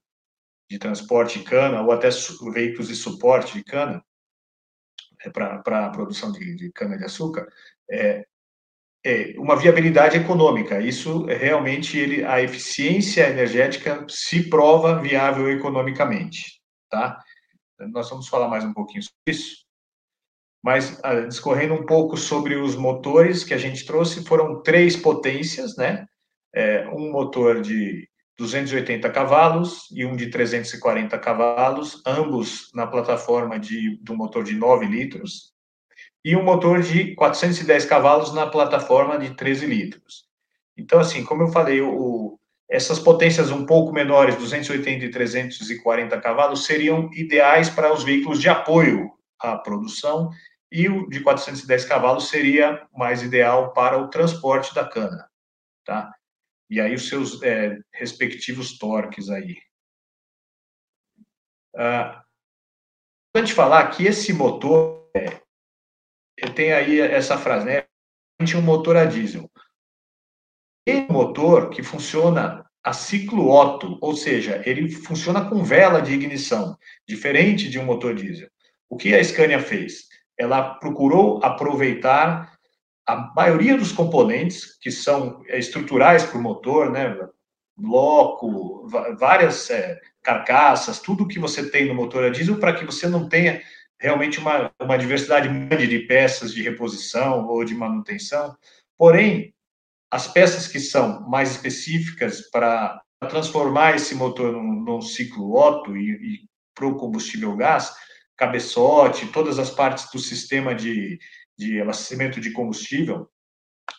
de 0.70 0.78
transporte 0.78 1.38
de 1.38 1.44
cana, 1.44 1.80
ou 1.80 1.92
até 1.92 2.08
veículos 2.52 2.88
de 2.88 2.94
suporte 2.94 3.54
de 3.54 3.64
cana, 3.64 4.04
é, 5.24 5.30
para 5.30 5.86
a 5.86 5.90
produção 5.90 6.30
de, 6.32 6.54
de 6.56 6.70
cana-de-açúcar, 6.72 7.48
é, 7.90 8.26
é, 9.04 9.34
uma 9.38 9.56
viabilidade 9.56 10.16
econômica. 10.16 10.80
Isso 10.80 11.28
é 11.28 11.36
realmente 11.36 11.98
ele, 11.98 12.24
a 12.24 12.40
eficiência 12.40 13.28
energética 13.28 14.04
se 14.08 14.48
prova 14.48 15.00
viável 15.00 15.50
economicamente, 15.50 16.60
tá? 16.90 17.18
Nós 17.88 18.08
vamos 18.10 18.28
falar 18.28 18.48
mais 18.48 18.64
um 18.64 18.72
pouquinho 18.72 19.02
sobre 19.02 19.16
isso. 19.26 19.64
Mas 20.62 21.00
ah, 21.02 21.20
discorrendo 21.20 21.74
um 21.74 21.84
pouco 21.84 22.16
sobre 22.16 22.54
os 22.54 22.76
motores 22.76 23.42
que 23.42 23.54
a 23.54 23.58
gente 23.58 23.84
trouxe, 23.84 24.24
foram 24.24 24.62
três 24.62 24.96
potências, 24.96 25.76
né? 25.76 26.06
é, 26.54 26.86
um 26.88 27.10
motor 27.10 27.62
de 27.62 28.08
280 28.38 29.08
cavalos 29.10 29.90
e 29.90 30.04
um 30.04 30.16
de 30.16 30.28
340 30.30 31.18
cavalos, 31.18 32.02
ambos 32.06 32.70
na 32.74 32.86
plataforma 32.86 33.58
de, 33.58 33.98
de 34.02 34.12
um 34.12 34.16
motor 34.16 34.44
de 34.44 34.54
9 34.54 34.86
litros, 34.86 35.52
e 36.24 36.36
um 36.36 36.44
motor 36.44 36.82
de 36.82 37.14
410 37.14 37.84
cavalos 37.86 38.32
na 38.32 38.46
plataforma 38.46 39.18
de 39.18 39.34
13 39.34 39.66
litros. 39.66 40.24
Então, 40.76 41.00
assim, 41.00 41.24
como 41.24 41.42
eu 41.42 41.48
falei, 41.48 41.80
o, 41.80 42.38
essas 42.72 42.98
potências 42.98 43.50
um 43.50 43.66
pouco 43.66 43.92
menores, 43.92 44.36
280 44.36 45.04
e 45.04 45.10
340 45.10 46.20
cavalos, 46.20 46.64
seriam 46.64 47.10
ideais 47.12 47.68
para 47.68 47.92
os 47.92 48.02
veículos 48.02 48.40
de 48.40 48.48
apoio 48.48 49.12
à 49.38 49.56
produção, 49.58 50.30
e 50.70 50.88
o 50.88 51.06
de 51.08 51.20
410 51.20 51.84
cavalos 51.84 52.28
seria 52.28 52.86
mais 52.96 53.22
ideal 53.22 53.74
para 53.74 53.98
o 53.98 54.08
transporte 54.08 54.74
da 54.74 54.88
cana, 54.88 55.28
tá? 55.84 56.10
e 56.72 56.80
aí 56.80 56.94
os 56.94 57.06
seus 57.06 57.42
é, 57.42 57.78
respectivos 57.92 58.78
torques 58.78 59.28
aí. 59.28 59.58
Ah, 61.76 62.24
importante 63.28 63.52
falar 63.52 63.90
que 63.90 64.06
esse 64.06 64.32
motor 64.32 65.06
é, 65.14 66.48
tem 66.54 66.72
aí 66.72 66.98
essa 66.98 67.36
frase, 67.36 67.66
né? 67.66 67.86
Um 68.40 68.62
motor 68.62 68.96
a 68.96 69.04
diesel. 69.04 69.51
É 70.86 71.06
um 71.08 71.12
motor 71.12 71.70
que 71.70 71.82
funciona 71.82 72.64
a 72.82 72.92
ciclo 72.92 73.48
Otto, 73.48 73.96
ou 74.00 74.16
seja, 74.16 74.60
ele 74.66 74.90
funciona 74.90 75.48
com 75.48 75.62
vela 75.62 76.02
de 76.02 76.12
ignição, 76.12 76.76
diferente 77.06 77.70
de 77.70 77.78
um 77.78 77.84
motor 77.84 78.14
diesel. 78.14 78.48
O 78.90 78.96
que 78.96 79.14
a 79.14 79.22
Scania 79.22 79.60
fez? 79.60 80.08
Ela 80.36 80.74
procurou 80.74 81.38
aproveitar 81.44 82.52
a 83.06 83.32
maioria 83.34 83.76
dos 83.76 83.92
componentes 83.92 84.76
que 84.78 84.90
são 84.90 85.42
é, 85.46 85.58
estruturais 85.58 86.24
para 86.24 86.38
o 86.38 86.42
motor, 86.42 86.90
né, 86.90 87.16
bloco, 87.76 88.88
várias 89.18 89.70
é, 89.70 90.00
carcaças, 90.22 91.00
tudo 91.00 91.26
que 91.26 91.38
você 91.38 91.70
tem 91.70 91.86
no 91.86 91.94
motor 91.94 92.24
a 92.24 92.30
diesel 92.30 92.58
para 92.58 92.72
que 92.72 92.84
você 92.84 93.08
não 93.08 93.28
tenha 93.28 93.62
realmente 93.98 94.38
uma, 94.38 94.72
uma 94.80 94.98
diversidade 94.98 95.48
grande 95.48 95.86
de 95.86 96.00
peças 96.00 96.52
de 96.52 96.62
reposição 96.62 97.46
ou 97.46 97.64
de 97.64 97.74
manutenção. 97.74 98.56
Porém, 98.98 99.54
as 100.12 100.28
peças 100.28 100.68
que 100.68 100.78
são 100.78 101.26
mais 101.26 101.52
específicas 101.52 102.42
para 102.50 103.02
transformar 103.30 103.96
esse 103.96 104.14
motor 104.14 104.52
num, 104.52 104.84
num 104.84 105.00
ciclo 105.00 105.56
Otto 105.56 105.96
e, 105.96 106.10
e 106.10 106.38
para 106.74 106.86
o 106.86 106.96
combustível 106.96 107.56
gás, 107.56 107.90
cabeçote, 108.36 109.28
todas 109.28 109.58
as 109.58 109.70
partes 109.70 110.10
do 110.12 110.18
sistema 110.18 110.74
de, 110.74 111.18
de 111.56 111.80
abastecimento 111.80 112.42
de 112.42 112.50
combustível, 112.52 113.26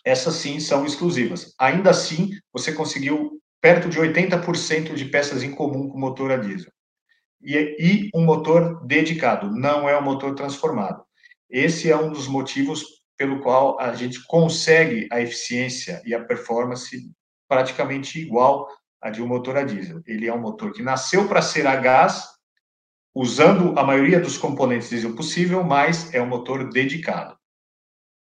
essas 0.06 0.36
sim 0.36 0.60
são 0.60 0.86
exclusivas. 0.86 1.56
Ainda 1.60 1.90
assim, 1.90 2.30
você 2.52 2.72
conseguiu 2.72 3.42
perto 3.60 3.90
de 3.90 4.00
80% 4.00 4.94
de 4.94 5.06
peças 5.06 5.42
em 5.42 5.50
comum 5.50 5.90
com 5.90 5.98
motor 5.98 6.32
a 6.32 6.38
diesel. 6.38 6.72
E, 7.42 7.76
e 7.80 8.10
um 8.14 8.24
motor 8.24 8.86
dedicado, 8.86 9.50
não 9.50 9.90
é 9.90 9.98
um 9.98 10.04
motor 10.04 10.36
transformado. 10.36 11.04
Esse 11.50 11.90
é 11.90 11.98
um 11.98 12.12
dos 12.12 12.28
motivos 12.28 12.93
pelo 13.18 13.42
qual 13.42 13.80
a 13.80 13.94
gente 13.94 14.24
consegue 14.26 15.08
a 15.12 15.22
eficiência 15.22 16.02
e 16.06 16.14
a 16.14 16.24
performance 16.24 17.12
praticamente 17.48 18.20
igual 18.20 18.68
a 19.02 19.10
de 19.10 19.22
um 19.22 19.28
motor 19.28 19.58
a 19.58 19.64
diesel. 19.64 20.02
Ele 20.06 20.28
é 20.28 20.34
um 20.34 20.42
motor 20.42 20.72
que 20.72 20.82
nasceu 20.82 21.28
para 21.28 21.42
ser 21.42 21.68
a 21.68 21.76
gás, 21.76 22.28
usando 23.14 23.78
a 23.78 23.84
maioria 23.84 24.20
dos 24.20 24.38
componentes 24.38 24.90
diesel 24.90 25.16
possível, 25.16 25.64
mas 25.64 26.14
é 26.14 26.22
um 26.22 26.28
motor 26.28 26.70
dedicado. 26.70 27.38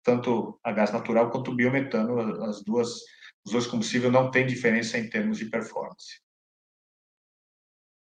Tanto 0.03 0.59
a 0.63 0.71
gás 0.71 0.91
natural 0.91 1.29
quanto 1.29 1.51
o 1.51 1.55
biometano, 1.55 2.43
as 2.43 2.63
duas 2.63 3.01
os 3.45 3.51
dois 3.51 3.67
combustíveis 3.67 4.11
não 4.11 4.29
têm 4.29 4.45
diferença 4.45 4.97
em 4.97 5.09
termos 5.09 5.37
de 5.37 5.45
performance. 5.45 6.21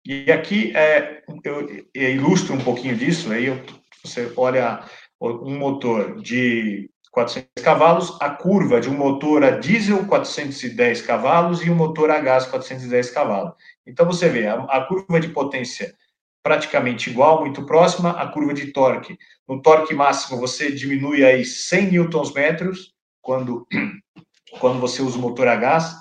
E 0.06 0.32
aqui 0.32 0.76
é, 0.76 1.24
eu, 1.44 1.68
eu 1.94 2.12
ilustro 2.12 2.54
um 2.54 2.64
pouquinho 2.64 2.96
disso, 2.96 3.32
aí 3.32 3.46
eu, 3.46 3.64
você 4.04 4.32
olha 4.38 4.88
um 5.22 5.58
motor 5.58 6.22
de 6.22 6.90
400 7.12 7.64
cavalos, 7.64 8.18
a 8.20 8.30
curva 8.30 8.82
de 8.82 8.90
um 8.90 8.94
motor 8.98 9.44
a 9.44 9.52
diesel 9.52 10.06
410 10.06 11.02
cavalos 11.02 11.66
e 11.66 11.70
um 11.70 11.76
motor 11.76 12.12
a 12.12 12.20
gás 12.20 12.46
410 12.46 13.12
cavalos. 13.12 13.54
Então 13.88 14.06
você 14.06 14.28
vê 14.28 14.48
a, 14.48 14.56
a 14.56 14.82
curva 14.86 15.20
de 15.20 15.30
potência 15.30 15.96
praticamente 16.44 17.10
igual, 17.10 17.40
muito 17.40 17.66
próxima, 17.66 18.12
a 18.12 18.28
curva 18.28 18.54
de 18.54 18.72
torque. 18.72 19.18
No 19.48 19.62
torque 19.62 19.94
máximo 19.94 20.40
você 20.40 20.72
diminui 20.72 21.24
aí 21.24 21.46
100 21.46 21.92
newtons 21.92 22.34
metros 22.34 22.94
quando 23.22 23.66
quando 24.60 24.80
você 24.80 25.02
usa 25.02 25.18
o 25.18 25.22
motor 25.22 25.48
a 25.48 25.56
gás. 25.56 25.96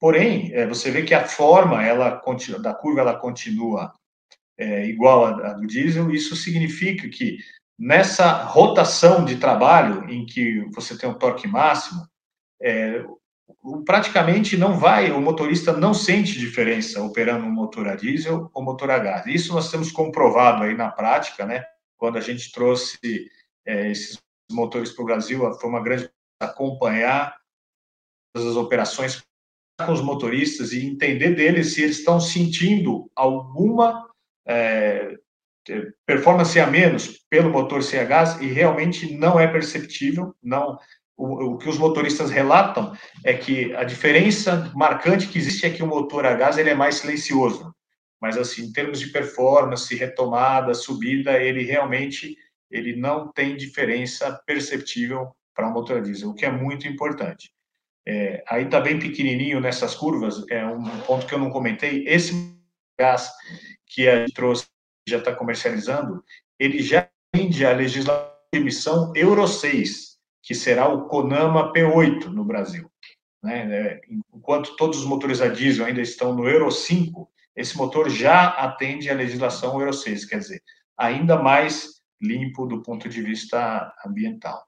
Porém, 0.00 0.52
é, 0.54 0.66
você 0.66 0.90
vê 0.90 1.02
que 1.02 1.14
a 1.14 1.26
forma 1.26 1.84
ela 1.84 2.18
continua, 2.18 2.60
da 2.60 2.74
curva 2.74 3.00
ela 3.00 3.14
continua 3.14 3.92
é, 4.56 4.86
igual 4.86 5.26
à, 5.26 5.52
do 5.52 5.66
diesel. 5.66 6.10
Isso 6.10 6.34
significa 6.36 7.08
que 7.08 7.38
nessa 7.82 8.44
rotação 8.44 9.24
de 9.24 9.38
trabalho 9.38 10.08
em 10.08 10.24
que 10.24 10.60
você 10.72 10.96
tem 10.96 11.10
um 11.10 11.18
torque 11.18 11.48
máximo, 11.48 12.06
é, 12.62 13.04
praticamente 13.84 14.56
não 14.56 14.78
vai, 14.78 15.10
o 15.10 15.20
motorista 15.20 15.72
não 15.72 15.92
sente 15.92 16.38
diferença 16.38 17.02
operando 17.02 17.44
um 17.44 17.50
motor 17.50 17.88
a 17.88 17.96
diesel 17.96 18.48
ou 18.54 18.62
motor 18.62 18.88
a 18.92 19.00
gás. 19.00 19.26
Isso 19.26 19.52
nós 19.52 19.68
temos 19.68 19.90
comprovado 19.90 20.62
aí 20.62 20.76
na 20.76 20.92
prática, 20.92 21.44
né? 21.44 21.64
Quando 21.96 22.18
a 22.18 22.20
gente 22.20 22.52
trouxe 22.52 23.28
é, 23.66 23.90
esses 23.90 24.16
motores 24.48 24.92
para 24.92 25.02
o 25.02 25.06
Brasil, 25.06 25.52
foi 25.54 25.68
uma 25.68 25.82
grande 25.82 26.08
acompanhar 26.40 27.36
as 28.36 28.44
operações 28.44 29.24
com 29.84 29.92
os 29.92 30.00
motoristas 30.00 30.72
e 30.72 30.86
entender 30.86 31.34
deles 31.34 31.74
se 31.74 31.82
eles 31.82 31.98
estão 31.98 32.20
sentindo 32.20 33.10
alguma 33.16 34.08
é, 34.46 35.18
performance 36.06 36.58
a 36.58 36.66
menos 36.66 37.24
pelo 37.30 37.50
motor 37.50 37.82
ser 37.82 38.00
a 38.00 38.04
gás 38.04 38.40
e 38.40 38.46
realmente 38.46 39.16
não 39.16 39.38
é 39.38 39.46
perceptível, 39.46 40.34
não 40.42 40.78
o, 41.16 41.52
o, 41.52 41.58
que 41.58 41.68
os 41.68 41.78
motoristas 41.78 42.30
relatam 42.30 42.92
é 43.24 43.34
que 43.34 43.74
a 43.74 43.84
diferença 43.84 44.72
marcante 44.74 45.28
que 45.28 45.38
existe 45.38 45.66
é 45.66 45.70
que 45.70 45.82
o 45.82 45.86
motor 45.86 46.26
a 46.26 46.34
gás 46.34 46.58
ele 46.58 46.70
é 46.70 46.74
mais 46.74 46.96
silencioso, 46.96 47.74
mas 48.20 48.36
assim 48.36 48.64
em 48.64 48.72
termos 48.72 48.98
de 48.98 49.08
performance, 49.08 49.94
retomada, 49.94 50.74
subida, 50.74 51.40
ele 51.40 51.62
realmente 51.62 52.36
ele 52.70 52.96
não 52.96 53.30
tem 53.30 53.56
diferença 53.56 54.40
perceptível 54.46 55.30
para 55.54 55.68
um 55.68 55.72
motor 55.72 56.02
diesel, 56.02 56.30
o 56.30 56.34
que 56.34 56.46
é 56.46 56.50
muito 56.50 56.88
importante. 56.88 57.52
É, 58.06 58.42
aí 58.48 58.64
está 58.64 58.80
bem 58.80 58.98
pequenininho 58.98 59.60
nessas 59.60 59.94
curvas, 59.94 60.44
é 60.50 60.64
um 60.66 60.82
ponto 61.00 61.26
que 61.26 61.34
eu 61.34 61.38
não 61.38 61.50
comentei. 61.50 62.04
Esse 62.08 62.32
gás 62.98 63.30
que 63.86 64.08
a 64.08 64.20
gente 64.20 64.32
trouxe, 64.32 64.66
já 65.08 65.18
está 65.18 65.34
comercializando, 65.34 66.24
ele 66.58 66.82
já 66.82 67.08
atende 67.32 67.64
a 67.66 67.72
legislação 67.72 68.32
de 68.52 68.60
emissão 68.60 69.12
Euro 69.16 69.46
6, 69.46 70.18
que 70.42 70.54
será 70.54 70.88
o 70.88 71.06
CONAMA 71.08 71.72
P8 71.72 72.26
no 72.26 72.44
Brasil. 72.44 72.90
Né? 73.42 73.74
É, 73.74 74.00
enquanto 74.32 74.76
todos 74.76 74.98
os 74.98 75.04
motores 75.04 75.40
a 75.40 75.48
diesel 75.48 75.86
ainda 75.86 76.00
estão 76.00 76.34
no 76.34 76.48
Euro 76.48 76.70
5, 76.70 77.30
esse 77.56 77.76
motor 77.76 78.08
já 78.08 78.48
atende 78.48 79.10
a 79.10 79.14
legislação 79.14 79.78
Euro 79.80 79.92
6, 79.92 80.24
quer 80.24 80.38
dizer, 80.38 80.62
ainda 80.96 81.36
mais 81.36 82.00
limpo 82.20 82.66
do 82.66 82.82
ponto 82.82 83.08
de 83.08 83.20
vista 83.20 83.92
ambiental. 84.06 84.64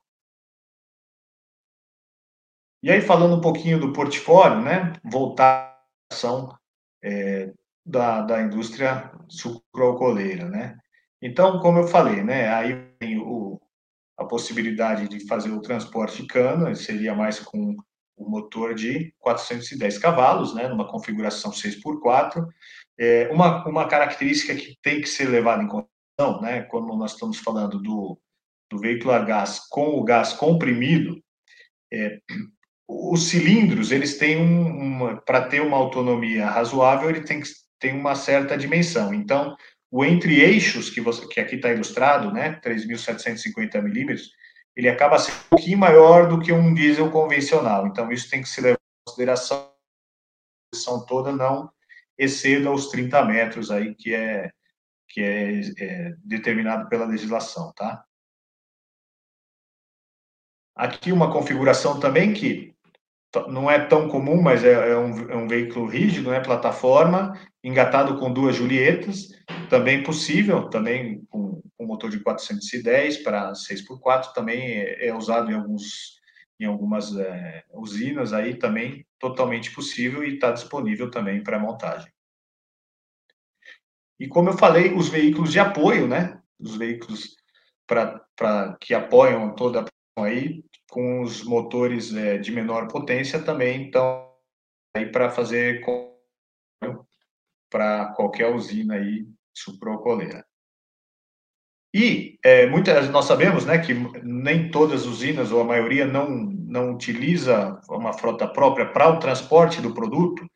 E 2.83 2.91
aí, 2.91 3.01
falando 3.01 3.37
um 3.37 3.41
pouquinho 3.41 3.81
do 3.81 3.93
portfólio, 3.93 4.61
né, 4.61 4.93
voltar 5.03 5.75
à 6.11 6.15
ação 6.15 6.55
é, 7.03 7.51
da, 7.87 8.21
da 8.21 8.43
indústria 8.43 9.11
sucroalcooleira, 9.29 10.49
né. 10.49 10.77
Então, 11.23 11.59
como 11.61 11.79
eu 11.79 11.89
falei, 11.89 12.23
né, 12.23 12.49
aí 12.49 12.75
tem 12.99 13.19
o, 13.19 13.61
a 14.19 14.25
possibilidade 14.25 15.09
de 15.09 15.27
fazer 15.27 15.51
o 15.51 15.61
transporte 15.61 16.23
de 16.23 16.29
cana, 16.29 16.75
seria 16.75 17.15
mais 17.15 17.41
com 17.41 17.75
o 18.17 18.29
motor 18.29 18.75
de 18.75 19.13
410 19.19 19.99
cavalos, 19.99 20.55
né, 20.55 20.69
numa 20.69 20.87
configuração 20.87 21.51
6x4. 21.51 22.47
É, 22.99 23.29
uma, 23.33 23.67
uma 23.67 23.89
característica 23.89 24.55
que 24.55 24.79
tem 24.83 25.01
que 25.01 25.09
ser 25.09 25.29
levada 25.29 25.63
em 25.63 25.67
consideração, 25.67 26.41
né, 26.41 26.63
quando 26.63 26.97
nós 26.97 27.13
estamos 27.13 27.39
falando 27.39 27.81
do, 27.81 28.19
do 28.71 28.79
veículo 28.79 29.13
a 29.13 29.19
gás 29.19 29.61
com 29.69 29.99
o 29.99 30.05
gás 30.05 30.33
comprimido, 30.33 31.21
é, 31.93 32.21
os 32.89 33.29
cilindros, 33.29 33.91
eles 33.91 34.19
têm 34.19 34.41
um, 34.41 35.17
para 35.25 35.49
ter 35.49 35.61
uma 35.61 35.77
autonomia 35.77 36.47
razoável, 36.47 37.09
ele 37.09 37.23
tem 37.23 37.41
que 37.41 37.49
tem 37.85 37.95
uma 37.95 38.15
certa 38.15 38.57
dimensão. 38.57 39.13
Então, 39.13 39.55
o 39.91 40.03
entre-eixos, 40.07 40.89
que, 40.89 41.03
você, 41.03 41.29
que 41.29 41.39
aqui 41.39 41.57
está 41.57 41.71
ilustrado, 41.71 42.33
né, 42.33 42.59
3.750 42.65 43.83
milímetros, 43.83 44.31
ele 44.75 44.89
acaba 44.89 45.19
sendo 45.19 45.37
um 45.37 45.49
pouquinho 45.51 45.77
maior 45.77 46.27
do 46.27 46.41
que 46.41 46.51
um 46.51 46.73
diesel 46.73 47.11
convencional. 47.11 47.87
Então, 47.87 48.11
isso 48.11 48.31
tem 48.31 48.41
que 48.41 48.49
se 48.49 48.63
levar 48.63 48.79
em 48.79 49.07
consideração. 49.07 49.59
A 49.59 50.75
posição 50.75 51.05
toda 51.05 51.31
não 51.31 51.71
exceda 52.17 52.71
os 52.71 52.89
30 52.89 53.23
metros 53.27 53.71
aí, 53.71 53.95
que 53.95 54.15
é, 54.15 54.51
que 55.11 55.21
é, 55.21 55.61
é 55.79 56.15
determinado 56.25 56.89
pela 56.89 57.05
legislação, 57.05 57.71
tá? 57.75 58.03
Aqui 60.75 61.13
uma 61.13 61.31
configuração 61.31 62.01
também 62.01 62.33
que 62.33 62.75
não 63.49 63.71
é 63.71 63.79
tão 63.79 64.09
comum, 64.09 64.41
mas 64.41 64.65
é, 64.65 64.91
é, 64.91 64.97
um, 64.97 65.31
é 65.31 65.37
um 65.37 65.47
veículo 65.47 65.87
rígido, 65.87 66.31
né, 66.31 66.41
plataforma, 66.41 67.39
engatado 67.65 68.19
com 68.19 68.31
duas 68.31 68.55
Julietas, 68.55 69.31
também 69.71 70.03
possível, 70.03 70.69
também 70.69 71.25
com, 71.31 71.63
com 71.77 71.87
motor 71.87 72.11
de 72.11 72.21
410 72.21 73.23
para 73.23 73.53
6x4, 73.53 74.35
também 74.35 74.81
é, 74.81 75.07
é, 75.07 75.15
usado 75.15 75.51
em, 75.51 75.55
alguns, 75.55 76.21
em 76.61 76.67
algumas 76.67 77.17
é, 77.17 77.65
usinas, 77.73 78.35
aí 78.35 78.55
também 78.55 79.07
totalmente 79.19 79.75
possível 79.75 80.23
e 80.23 80.35
está 80.35 80.53
disponível 80.53 81.11
também 81.11 81.43
para 81.43 81.59
montagem. 81.59 82.13
E 84.21 84.29
como 84.29 84.51
eu 84.51 84.59
falei, 84.59 84.93
os 84.93 85.09
veículos 85.09 85.51
de 85.51 85.59
apoio, 85.59 86.07
né, 86.07 86.39
os 86.61 86.77
veículos 86.77 87.35
para 87.87 88.77
que 88.79 88.95
apoiam 88.95 89.55
toda 89.55 89.81
a 89.81 90.23
aí, 90.23 90.63
com 90.91 91.23
os 91.23 91.43
motores 91.43 92.15
é, 92.15 92.39
de 92.39 92.53
menor 92.53 92.89
potência 92.89 93.43
também 93.43 93.87
estão 93.87 94.33
aí 94.95 95.07
para 95.07 95.31
fazer 95.31 95.81
para 97.75 98.13
qualquer 98.13 98.55
usina 98.55 98.95
aí 98.95 99.27
sucroalcooleira. 99.53 100.47
E 101.93 102.39
é, 102.45 102.67
muitas 102.67 103.11
nós 103.11 103.25
sabemos, 103.25 103.67
né, 103.67 103.79
que 103.79 103.93
nem 104.23 104.71
todas 104.71 105.01
as 105.01 105.07
usinas 105.09 105.51
ou 105.51 105.61
a 105.61 105.65
maioria 105.65 106.07
não 106.07 106.29
não 106.31 106.93
utiliza 106.93 107.81
uma 107.89 108.13
frota 108.13 108.47
própria 108.47 108.87
para 108.93 109.09
o 109.09 109.19
transporte 109.19 109.81
do 109.81 109.93
produto, 109.93 110.49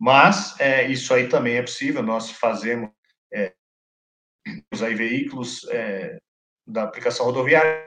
mas 0.00 0.58
é, 0.58 0.86
isso 0.86 1.12
aí 1.12 1.28
também 1.28 1.56
é 1.56 1.62
possível. 1.62 2.02
Nós 2.02 2.30
fazemos 2.30 2.90
é, 3.30 3.52
aí 4.82 4.94
veículos 4.94 5.68
é, 5.68 6.18
da 6.66 6.84
aplicação 6.84 7.26
rodoviária 7.26 7.86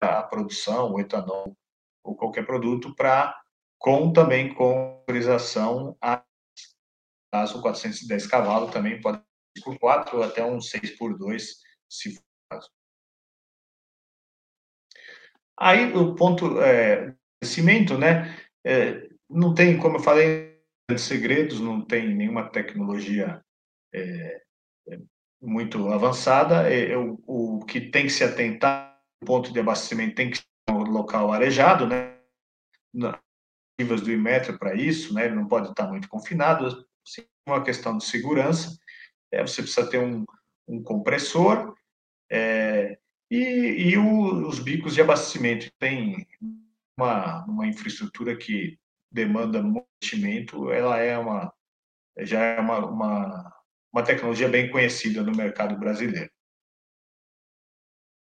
a 0.00 0.22
produção, 0.22 0.92
o 0.92 1.00
etanol 1.00 1.56
ou 2.04 2.14
qualquer 2.14 2.46
produto 2.46 2.94
para 2.94 3.36
com 3.76 4.12
também 4.12 4.54
com 4.54 5.00
autorização 5.00 5.96
a 6.00 6.22
caso 7.34 7.60
410 7.60 8.28
cavalos 8.28 8.70
também 8.70 9.00
pode 9.00 9.18
ser 9.18 9.64
por 9.64 9.76
4 9.76 10.18
ou 10.18 10.22
até 10.22 10.44
um 10.44 10.60
6 10.60 10.96
por 10.96 11.18
2, 11.18 11.56
se 11.90 12.14
for 12.14 12.22
caso. 12.48 12.70
Aí 15.58 15.92
o 15.92 16.14
ponto 16.14 16.60
é, 16.60 17.12
crescimento, 17.40 17.98
né? 17.98 18.38
É, 18.64 19.08
não 19.28 19.52
tem, 19.52 19.76
como 19.76 19.96
eu 19.96 20.00
falei, 20.00 20.62
segredos, 20.96 21.58
não 21.58 21.84
tem 21.84 22.14
nenhuma 22.14 22.48
tecnologia 22.48 23.44
é, 23.92 24.42
é 24.88 24.98
muito 25.42 25.88
avançada. 25.88 26.70
É, 26.70 26.92
é, 26.92 26.96
o, 26.96 27.20
o, 27.26 27.64
que 27.66 27.80
tem 27.80 28.04
que 28.04 28.12
se 28.12 28.22
atentar, 28.22 28.96
o 29.20 29.26
ponto 29.26 29.52
de 29.52 29.58
abastecimento 29.58 30.14
tem 30.14 30.30
que 30.30 30.36
ser 30.36 30.44
um 30.70 30.84
local 30.84 31.32
arejado, 31.32 31.84
né? 31.84 32.16
Nativas 32.94 34.02
do 34.02 34.12
Imetro 34.12 34.56
para 34.56 34.76
isso, 34.76 35.12
né? 35.12 35.26
Ele 35.26 35.34
não 35.34 35.48
pode 35.48 35.68
estar 35.68 35.88
muito 35.88 36.08
confinado. 36.08 36.86
Uma 37.46 37.62
questão 37.62 37.98
de 37.98 38.04
segurança, 38.04 38.78
é, 39.32 39.42
você 39.42 39.62
precisa 39.62 39.88
ter 39.88 39.98
um, 39.98 40.24
um 40.66 40.82
compressor 40.82 41.74
é, 42.30 42.98
e, 43.30 43.90
e 43.90 43.98
o, 43.98 44.48
os 44.48 44.58
bicos 44.58 44.94
de 44.94 45.02
abastecimento. 45.02 45.70
Tem 45.78 46.26
uma, 46.98 47.44
uma 47.44 47.66
infraestrutura 47.66 48.36
que 48.36 48.78
demanda 49.12 49.62
muito 49.62 50.70
ela 50.72 50.98
é 50.98 51.16
uma 51.16 51.52
já 52.18 52.40
é 52.40 52.60
uma, 52.60 52.78
uma, 52.86 53.52
uma 53.92 54.02
tecnologia 54.02 54.48
bem 54.48 54.70
conhecida 54.70 55.22
no 55.22 55.32
mercado 55.32 55.76
brasileiro. 55.76 56.30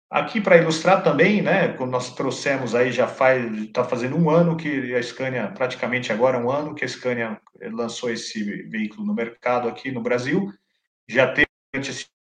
Aqui 0.10 0.40
para 0.40 0.58
ilustrar 0.58 1.04
também, 1.04 1.42
né, 1.42 1.74
como 1.74 1.92
nós 1.92 2.16
trouxemos 2.16 2.74
aí 2.74 2.94
já 2.94 3.08
faz 3.08 3.52
está 3.58 3.84
fazendo 3.84 4.16
um 4.16 4.30
ano 4.30 4.56
que 4.56 4.96
a 4.96 5.04
Scania 5.04 5.50
praticamente 5.50 6.14
agora 6.14 6.40
um 6.40 6.50
ano 6.50 6.74
que 6.74 6.86
a 6.86 6.88
Scania 6.88 7.42
lançou 7.62 8.10
esse 8.10 8.42
veículo 8.70 9.06
no 9.06 9.14
mercado 9.14 9.68
aqui 9.68 9.92
no 9.92 10.02
Brasil, 10.02 10.50
já 11.10 11.34
teve 11.34 11.48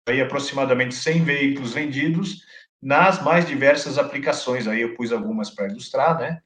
aí 0.09 0.21
aproximadamente 0.21 0.95
100 0.95 1.23
veículos 1.23 1.73
vendidos 1.73 2.41
nas 2.81 3.23
mais 3.23 3.45
diversas 3.47 3.97
aplicações. 3.97 4.67
Aí 4.67 4.81
eu 4.81 4.93
pus 4.95 5.11
algumas 5.11 5.49
para 5.49 5.67
ilustrar, 5.67 6.19
né? 6.19 6.41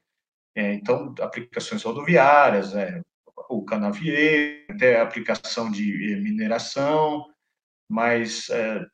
É, 0.56 0.74
então 0.74 1.14
aplicações 1.22 1.84
rodoviárias, 1.84 2.76
é, 2.76 3.02
o 3.50 3.64
canavieiro, 3.66 4.66
até 4.70 5.00
aplicação 5.00 5.72
de 5.72 6.16
mineração, 6.18 7.26
mais 7.90 8.50
é, 8.50 8.86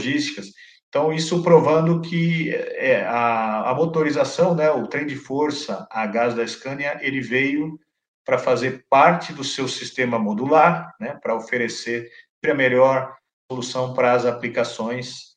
logísticas. 0.00 0.50
Então, 0.90 1.12
isso 1.12 1.40
provando 1.40 2.00
que 2.00 2.50
é, 2.52 3.04
a, 3.04 3.70
a, 3.70 3.74
motorização, 3.74 4.56
né, 4.56 4.68
o 4.72 4.88
trem 4.88 5.06
de 5.06 5.14
força 5.14 5.86
a 5.88 6.04
gás 6.04 6.34
da 6.34 6.44
Scania, 6.44 6.98
ele 7.00 7.20
veio 7.20 7.78
para 8.24 8.36
fazer 8.36 8.84
parte 8.90 9.32
do 9.32 9.44
seu 9.44 9.68
sistema 9.68 10.18
modular, 10.18 10.92
né, 11.00 11.16
para 11.22 11.36
oferecer 11.36 12.10
a 12.44 12.54
melhor 12.54 13.16
solução 13.48 13.94
para 13.94 14.14
as 14.14 14.26
aplicações 14.26 15.36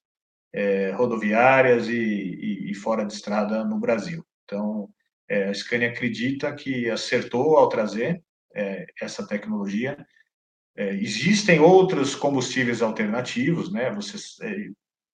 é, 0.51 0.89
rodoviárias 0.91 1.88
e, 1.88 1.93
e, 1.93 2.72
e, 2.72 2.74
fora 2.74 3.05
de 3.05 3.13
estrada 3.13 3.63
no 3.63 3.79
Brasil. 3.79 4.25
Então, 4.45 4.89
é, 5.29 5.50
a 5.50 5.53
Scania 5.53 5.89
acredita 5.89 6.51
que 6.55 6.89
acertou 6.89 7.57
ao 7.57 7.69
trazer 7.69 8.24
é, 8.55 8.88
essa 9.00 9.27
tecnologia. 9.27 10.03
É, 10.75 10.95
existem 10.95 11.60
outros 11.60 12.15
combustíveis 12.15 12.81
alternativos, 12.81 13.72
né? 13.72 13.91
Vocês 13.91 14.38
é, 14.41 14.69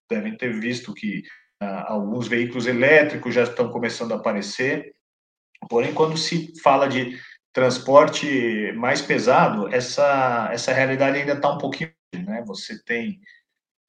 devem 0.09 0.35
ter 0.35 0.51
visto 0.59 0.93
que 0.93 1.23
ah, 1.61 1.93
alguns 1.93 2.27
veículos 2.27 2.67
elétricos 2.67 3.33
já 3.33 3.43
estão 3.43 3.69
começando 3.69 4.13
a 4.13 4.15
aparecer. 4.15 4.93
Porém, 5.69 5.93
quando 5.93 6.17
se 6.17 6.53
fala 6.61 6.87
de 6.87 7.19
transporte 7.53 8.71
mais 8.73 9.01
pesado, 9.01 9.67
essa, 9.73 10.49
essa 10.51 10.73
realidade 10.73 11.19
ainda 11.19 11.33
está 11.33 11.51
um 11.53 11.57
pouquinho. 11.57 11.91
Né? 12.13 12.43
Você 12.45 12.81
tem, 12.83 13.19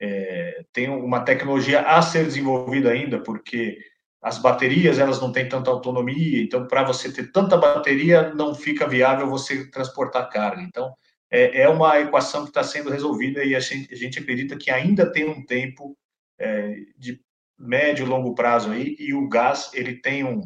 é, 0.01 0.65
tem 0.73 0.89
uma 0.89 1.25
tecnologia 1.25 1.81
a 1.83 2.03
ser 2.03 2.25
desenvolvida 2.25 2.91
ainda, 2.91 3.23
porque 3.23 3.79
as 4.23 4.39
baterias 4.39 4.99
elas 4.99 5.21
não 5.21 5.33
têm 5.33 5.49
tanta 5.49 5.71
autonomia, 5.71 6.43
então 6.43 6.67
para 6.67 6.83
você 6.83 7.11
ter 7.11 7.33
tanta 7.33 7.57
bateria 7.57 8.35
não 8.35 8.55
fica 8.55 8.87
viável 8.87 9.29
você 9.29 9.71
transportar 9.71 10.29
carga. 10.29 10.61
Então 10.63 10.93
é, 11.31 11.63
é 11.63 11.69
uma 11.69 11.99
equação 12.01 12.43
que 12.43 12.51
está 12.51 12.63
sendo 12.63 12.91
resolvida 12.91 13.45
e 13.45 13.55
a 13.55 13.61
gente, 13.61 13.93
a 13.93 13.97
gente 13.97 14.19
acredita 14.19 14.57
que 14.57 14.71
ainda 14.71 15.11
tem 15.11 15.29
um 15.29 15.45
tempo 15.47 15.97
é, 16.41 16.77
de 16.97 17.21
médio 17.59 18.07
e 18.07 18.09
longo 18.09 18.35
prazo 18.35 18.73
aí, 18.73 18.97
e 18.99 19.13
o 19.13 19.29
gás, 19.29 19.71
ele 19.75 20.01
tem 20.01 20.25
um, 20.25 20.41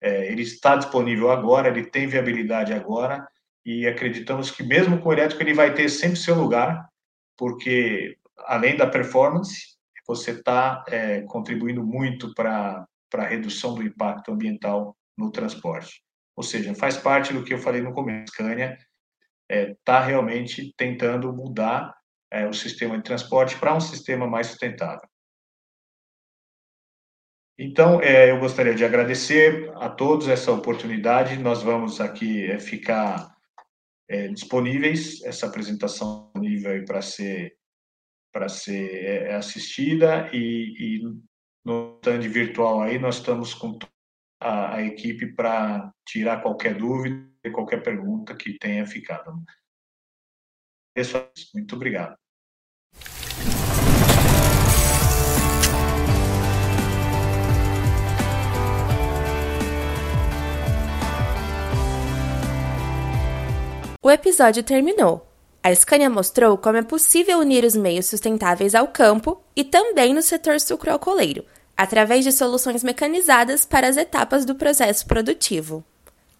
é, 0.00 0.26
ele 0.26 0.42
está 0.42 0.76
disponível 0.76 1.30
agora, 1.30 1.68
ele 1.68 1.86
tem 1.86 2.06
viabilidade 2.06 2.72
agora, 2.72 3.26
e 3.64 3.86
acreditamos 3.86 4.50
que 4.50 4.62
mesmo 4.62 5.00
com 5.00 5.10
o 5.10 5.12
elétrico 5.12 5.42
ele 5.42 5.54
vai 5.54 5.72
ter 5.72 5.88
sempre 5.88 6.18
seu 6.18 6.34
lugar, 6.34 6.88
porque 7.36 8.16
além 8.38 8.76
da 8.76 8.86
performance, 8.86 9.76
você 10.06 10.32
está 10.32 10.84
é, 10.88 11.20
contribuindo 11.22 11.84
muito 11.84 12.34
para 12.34 12.86
a 13.14 13.22
redução 13.22 13.74
do 13.74 13.82
impacto 13.82 14.32
ambiental 14.32 14.96
no 15.16 15.30
transporte. 15.30 16.02
Ou 16.34 16.42
seja, 16.42 16.74
faz 16.74 16.96
parte 16.96 17.32
do 17.32 17.44
que 17.44 17.52
eu 17.52 17.58
falei 17.58 17.80
no 17.80 17.92
começo, 17.92 18.32
Scania 18.32 18.78
está 19.48 20.00
é, 20.00 20.06
realmente 20.06 20.72
tentando 20.76 21.32
mudar 21.32 21.94
é, 22.30 22.46
o 22.46 22.54
sistema 22.54 22.96
de 22.96 23.02
transporte 23.02 23.58
para 23.58 23.74
um 23.74 23.80
sistema 23.80 24.26
mais 24.26 24.46
sustentável. 24.46 25.08
Então, 27.62 28.00
é, 28.00 28.30
eu 28.30 28.38
gostaria 28.40 28.74
de 28.74 28.86
agradecer 28.86 29.70
a 29.74 29.90
todos 29.90 30.28
essa 30.28 30.50
oportunidade. 30.50 31.36
Nós 31.36 31.62
vamos 31.62 32.00
aqui 32.00 32.50
é, 32.50 32.58
ficar 32.58 33.36
é, 34.08 34.28
disponíveis, 34.28 35.22
essa 35.24 35.46
apresentação 35.46 36.30
disponível 36.32 36.82
para 36.86 37.02
ser, 37.02 37.54
para 38.32 38.48
ser 38.48 39.04
é, 39.04 39.34
assistida 39.34 40.30
e, 40.32 41.00
e 41.02 41.02
no 41.62 41.98
stand 41.98 42.20
virtual 42.30 42.80
aí 42.80 42.98
nós 42.98 43.16
estamos 43.16 43.52
com 43.52 43.78
a, 44.40 44.76
a 44.76 44.82
equipe 44.82 45.26
para 45.34 45.92
tirar 46.08 46.40
qualquer 46.40 46.74
dúvida 46.78 47.30
e 47.44 47.50
qualquer 47.50 47.82
pergunta 47.82 48.34
que 48.34 48.58
tenha 48.58 48.86
ficado. 48.86 49.34
Muito 51.54 51.76
obrigado. 51.76 52.16
O 64.02 64.10
episódio 64.10 64.62
terminou. 64.62 65.26
A 65.62 65.74
Scania 65.74 66.08
mostrou 66.08 66.56
como 66.56 66.78
é 66.78 66.82
possível 66.82 67.38
unir 67.38 67.66
os 67.66 67.76
meios 67.76 68.06
sustentáveis 68.06 68.74
ao 68.74 68.88
campo 68.88 69.42
e 69.54 69.62
também 69.62 70.14
no 70.14 70.22
setor 70.22 70.58
sucroalcooleiro, 70.58 71.44
através 71.76 72.24
de 72.24 72.32
soluções 72.32 72.82
mecanizadas 72.82 73.66
para 73.66 73.86
as 73.86 73.98
etapas 73.98 74.46
do 74.46 74.54
processo 74.54 75.04
produtivo. 75.06 75.84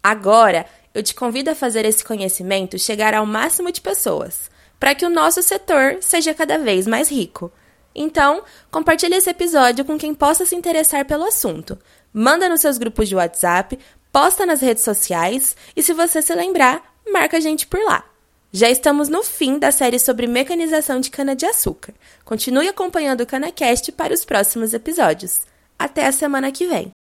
Agora, 0.02 0.64
eu 0.94 1.02
te 1.02 1.14
convido 1.14 1.50
a 1.50 1.54
fazer 1.54 1.84
esse 1.84 2.02
conhecimento 2.02 2.78
chegar 2.78 3.12
ao 3.12 3.26
máximo 3.26 3.70
de 3.70 3.82
pessoas, 3.82 4.50
para 4.78 4.94
que 4.94 5.04
o 5.04 5.10
nosso 5.10 5.42
setor 5.42 5.98
seja 6.00 6.32
cada 6.32 6.56
vez 6.56 6.86
mais 6.86 7.10
rico. 7.10 7.52
Então, 7.94 8.42
compartilhe 8.70 9.16
esse 9.16 9.28
episódio 9.28 9.84
com 9.84 9.98
quem 9.98 10.14
possa 10.14 10.46
se 10.46 10.56
interessar 10.56 11.04
pelo 11.04 11.24
assunto. 11.24 11.78
Manda 12.10 12.48
nos 12.48 12.62
seus 12.62 12.78
grupos 12.78 13.06
de 13.06 13.16
WhatsApp, 13.16 13.78
posta 14.10 14.46
nas 14.46 14.62
redes 14.62 14.82
sociais 14.82 15.54
e, 15.76 15.82
se 15.82 15.92
você 15.92 16.22
se 16.22 16.34
lembrar, 16.34 16.89
marca 17.10 17.36
a 17.36 17.40
gente 17.40 17.66
por 17.66 17.80
lá. 17.84 18.04
Já 18.52 18.68
estamos 18.68 19.08
no 19.08 19.22
fim 19.22 19.58
da 19.58 19.70
série 19.70 19.98
sobre 19.98 20.26
mecanização 20.26 20.98
de 20.98 21.10
cana-de-açúcar. 21.10 21.94
Continue 22.24 22.68
acompanhando 22.68 23.20
o 23.20 23.26
CanaCast 23.26 23.92
para 23.92 24.12
os 24.12 24.24
próximos 24.24 24.74
episódios. 24.74 25.42
Até 25.78 26.06
a 26.06 26.12
semana 26.12 26.50
que 26.50 26.66
vem! 26.66 26.90